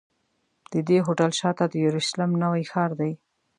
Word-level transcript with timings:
د 0.71 0.73
دې 0.87 0.97
هوټل 1.05 1.31
شاته 1.39 1.65
د 1.69 1.73
یورشلېم 1.83 2.31
نوی 2.43 2.63
ښار 2.71 2.91
دی. 2.99 3.11